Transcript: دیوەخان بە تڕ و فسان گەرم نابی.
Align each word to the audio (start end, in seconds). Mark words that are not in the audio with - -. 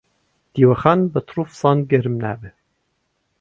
دیوەخان 0.53 0.99
بە 1.11 1.19
تڕ 1.27 1.37
و 1.39 1.45
فسان 1.51 1.77
گەرم 1.91 2.15
نابی. 2.23 2.51